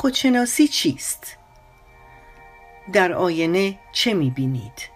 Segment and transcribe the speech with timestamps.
[0.00, 1.36] خودشناسی چیست؟
[2.92, 4.88] در آینه چه می‌بینید؟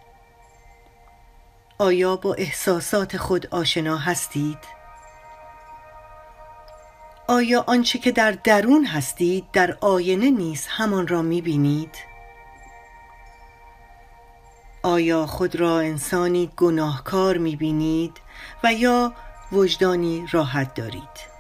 [1.78, 4.58] آیا با احساسات خود آشنا هستید؟
[7.28, 11.96] آیا آنچه که در درون هستید در آینه نیز همان را می‌بینید؟
[14.82, 18.20] آیا خود را انسانی گناهکار می‌بینید
[18.64, 19.14] و یا
[19.52, 21.33] وجدانی راحت دارید؟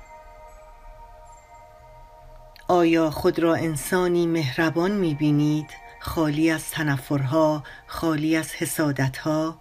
[2.68, 9.60] آیا خود را انسانی مهربان می‌بینید؟ خالی از تنفرها خالی از حسادتها؟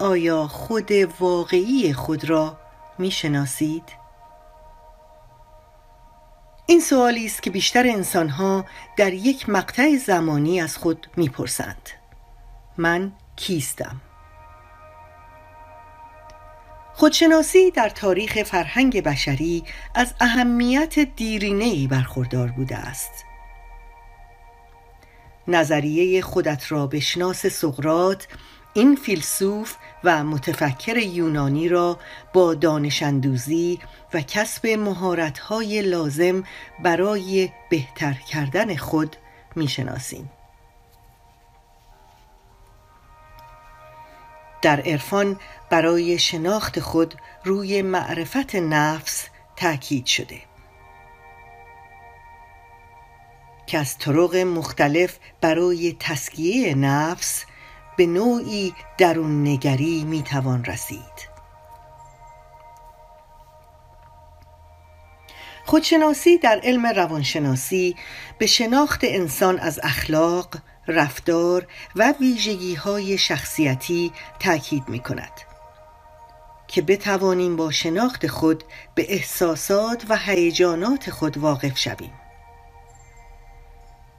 [0.00, 2.58] آیا خود واقعی خود را
[2.98, 3.84] می‌شناسید؟
[6.66, 8.64] این سوالی است که بیشتر انسانها
[8.96, 11.88] در یک مقطع زمانی از خود می‌پرسند.
[12.76, 14.00] من کیستم؟
[16.96, 23.24] خودشناسی در تاریخ فرهنگ بشری از اهمیت دیرینه‌ای برخوردار بوده است.
[25.48, 28.28] نظریه خودت را بشناس سقرات
[28.74, 31.98] این فیلسوف و متفکر یونانی را
[32.32, 33.78] با دانشندوزی
[34.14, 36.44] و کسب مهارت‌های لازم
[36.82, 39.16] برای بهتر کردن خود
[39.56, 40.30] می‌شناسیم.
[44.64, 50.40] در عرفان برای شناخت خود روی معرفت نفس تاکید شده.
[53.66, 57.44] که از طرق مختلف برای تسکیه نفس
[57.96, 61.33] به نوعی درون نگری می توان رسید.
[65.66, 67.96] خودشناسی در علم روانشناسی
[68.38, 70.54] به شناخت انسان از اخلاق،
[70.88, 75.32] رفتار و ویژگی های شخصیتی تاکید می کند
[76.68, 82.12] که بتوانیم با شناخت خود به احساسات و هیجانات خود واقف شویم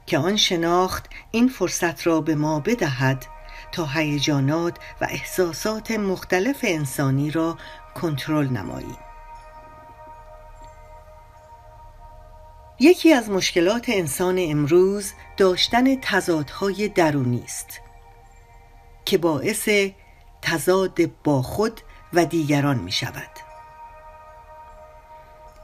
[0.06, 3.26] که آن شناخت این فرصت را به ما بدهد
[3.72, 7.58] تا هیجانات و احساسات مختلف انسانی را
[7.94, 9.05] کنترل نماییم.
[12.80, 17.80] یکی از مشکلات انسان امروز داشتن تضادهای درونی است
[19.04, 19.68] که باعث
[20.42, 21.80] تضاد با خود
[22.12, 23.30] و دیگران می شود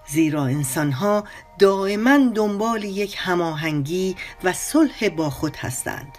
[0.08, 1.24] زیرا انسانها
[1.58, 6.18] دائما دنبال یک هماهنگی و صلح با خود هستند.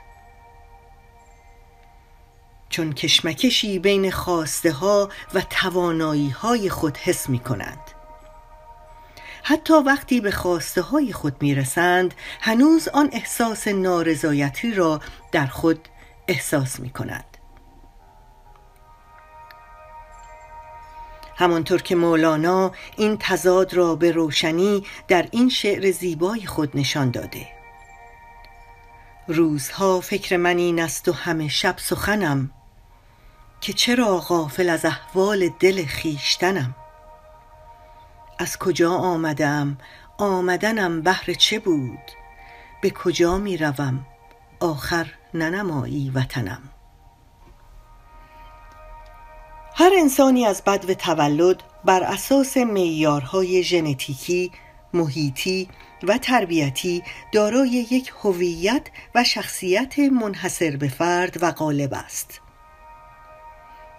[2.69, 7.92] چون کشمکشی بین خواسته ها و توانایی های خود حس می کنند
[9.43, 15.87] حتی وقتی به خواسته های خود می رسند هنوز آن احساس نارضایتی را در خود
[16.27, 17.33] احساس می کنند
[21.35, 27.47] همانطور که مولانا این تضاد را به روشنی در این شعر زیبای خود نشان داده.
[29.27, 32.51] روزها فکر من این است و همه شب سخنم
[33.61, 36.75] که چرا غافل از احوال دل خیشتنم
[38.43, 39.77] از کجا آمدم؟
[40.17, 42.11] آمدنم بهر چه بود؟
[42.81, 44.05] به کجا می روم؟
[44.59, 46.61] آخر ننمایی وطنم.
[49.75, 54.51] هر انسانی از بد و تولد بر اساس معیارهای ژنتیکی
[54.93, 55.69] محیطی
[56.03, 62.42] و تربیتی دارای یک هویت و شخصیت منحصر به فرد و غالب است.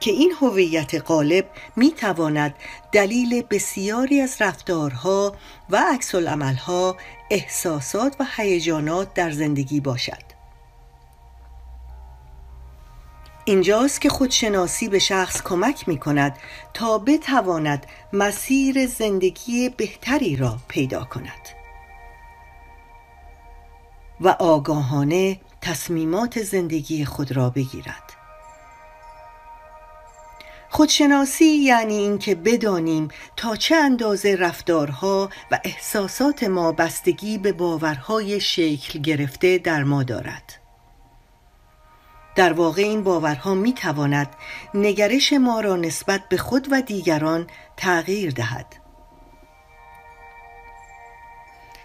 [0.05, 2.55] که این هویت غالب می تواند
[2.93, 5.37] دلیل بسیاری از رفتارها
[5.71, 6.97] و عکس عملها
[7.31, 10.23] احساسات و هیجانات در زندگی باشد.
[13.45, 16.37] اینجاست که خودشناسی به شخص کمک می کند
[16.75, 21.49] تا بتواند مسیر زندگی بهتری را پیدا کند.
[24.21, 28.24] و آگاهانه تصمیمات زندگی خود را بگیرد.
[30.75, 38.99] خودشناسی یعنی اینکه بدانیم تا چه اندازه رفتارها و احساسات ما بستگی به باورهای شکل
[38.99, 40.55] گرفته در ما دارد.
[42.37, 44.29] در واقع این باورها می تواند
[44.75, 47.47] نگرش ما را نسبت به خود و دیگران
[47.77, 48.84] تغییر دهد.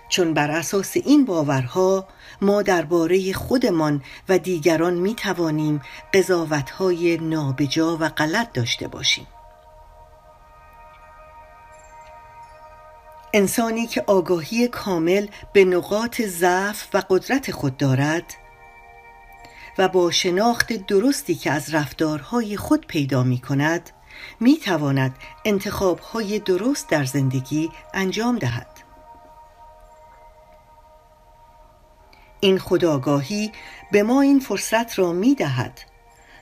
[0.09, 2.07] چون بر اساس این باورها
[2.41, 5.81] ما درباره خودمان و دیگران می توانیم
[6.13, 9.27] قضاوتهای نابجا و غلط داشته باشیم.
[13.33, 18.23] انسانی که آگاهی کامل به نقاط ضعف و قدرت خود دارد
[19.77, 23.89] و با شناخت درستی که از رفتارهای خود پیدا می کند
[24.39, 25.15] می تواند
[25.45, 28.78] انتخابهای درست در زندگی انجام دهد.
[32.39, 33.51] این خداگاهی
[33.91, 35.81] به ما این فرصت را می دهد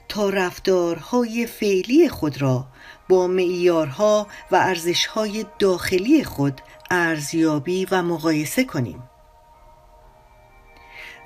[0.09, 2.65] تا رفتارهای فعلی خود را
[3.09, 6.61] با معیارها و ارزشهای داخلی خود
[6.91, 9.03] ارزیابی و مقایسه کنیم.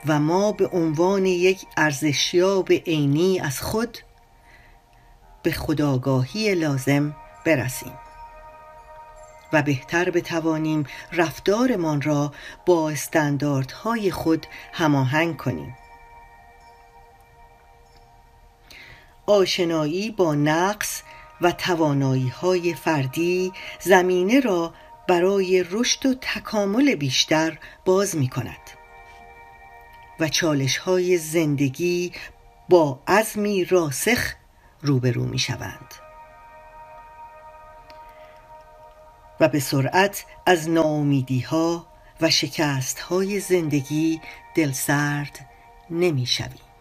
[0.05, 3.97] و ما به عنوان یک ارزشیاب عینی از خود
[5.43, 7.15] به خداگاهی لازم
[7.45, 7.93] برسیم.
[9.53, 12.33] و بهتر بتوانیم رفتارمان را
[12.65, 15.75] با استانداردهای خود هماهنگ کنیم.
[19.25, 21.01] آشنایی با نقص
[21.41, 24.73] و توانایی های فردی زمینه را
[25.07, 28.69] برای رشد و تکامل بیشتر باز می کند
[30.19, 32.11] و چالش های زندگی
[32.69, 34.33] با عزمی راسخ
[34.81, 36.10] روبرو می شوند
[39.41, 41.87] و به سرعت از ناامیدی ها
[42.21, 44.21] و شکست های زندگی
[44.55, 45.49] دلسرد
[45.89, 46.71] نمی شویم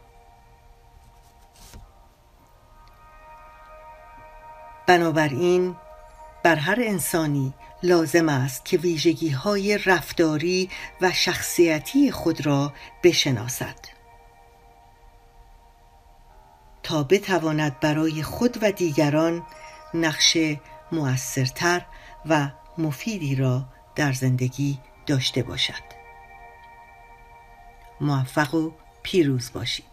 [4.86, 5.76] بنابراین
[6.42, 10.70] بر هر انسانی لازم است که ویژگی های رفتاری
[11.00, 12.72] و شخصیتی خود را
[13.02, 13.76] بشناسد.
[16.82, 19.42] تا بتواند برای خود و دیگران
[19.94, 20.36] نقش
[20.92, 21.86] مؤثرتر
[22.26, 23.64] و مفیدی را
[23.96, 26.00] در زندگی داشته باشد.
[28.00, 28.70] موفق و
[29.02, 29.89] پیروز باشید.